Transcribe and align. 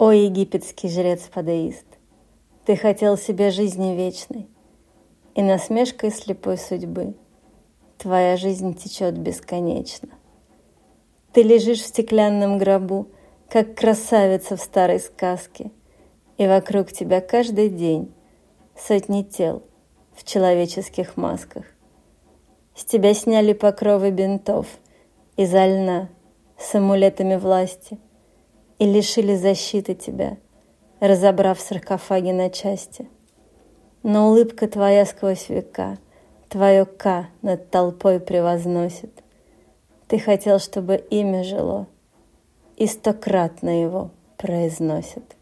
О, 0.00 0.12
египетский 0.12 0.88
жрец-падеист, 0.88 1.84
ты 2.64 2.74
хотел 2.74 3.18
себе 3.18 3.50
жизни 3.50 3.94
вечной, 3.94 4.48
и 5.34 5.42
насмешкой 5.42 6.10
слепой 6.10 6.56
судьбы 6.56 7.12
твоя 7.98 8.38
жизнь 8.38 8.72
течет 8.72 9.18
бесконечно. 9.18 10.08
Ты 11.34 11.42
лежишь 11.42 11.82
в 11.82 11.86
стеклянном 11.86 12.56
гробу, 12.56 13.08
как 13.50 13.74
красавица 13.74 14.56
в 14.56 14.62
старой 14.62 15.00
сказке, 15.00 15.70
и 16.38 16.46
вокруг 16.46 16.92
тебя 16.92 17.20
каждый 17.20 17.68
день 17.68 18.10
сотни 18.74 19.22
тел 19.22 19.62
в 20.14 20.24
человеческих 20.24 21.18
масках. 21.18 21.66
С 22.74 22.86
тебя 22.86 23.12
сняли 23.12 23.52
покровы 23.52 24.12
бинтов 24.12 24.66
изо 25.36 25.66
льна 25.66 26.08
с 26.58 26.74
амулетами 26.74 27.36
власти— 27.36 27.98
и 28.80 28.86
лишили 28.86 29.36
защиты 29.36 29.94
тебя, 29.94 30.38
разобрав 31.00 31.60
саркофаги 31.60 32.30
на 32.30 32.48
части. 32.48 33.06
Но 34.02 34.28
улыбка 34.28 34.66
твоя 34.68 35.04
сквозь 35.04 35.50
века, 35.50 35.98
твое 36.48 36.86
«К» 36.86 37.28
над 37.42 37.70
толпой 37.70 38.18
превозносит. 38.18 39.22
Ты 40.08 40.18
хотел, 40.18 40.58
чтобы 40.58 40.96
имя 40.96 41.44
жило, 41.44 41.88
и 42.76 42.86
стократно 42.86 43.82
его 43.82 44.12
произносит. 44.38 45.36